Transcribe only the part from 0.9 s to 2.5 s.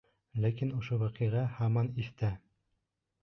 ваҡиға һаман иҫтә.